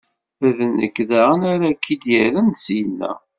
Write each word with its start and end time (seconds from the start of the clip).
D 0.57 0.57
nekk 0.79 0.97
daɣen 1.09 1.41
ara 1.53 1.69
k-id-irren 1.73 2.49
syenna. 2.63 3.11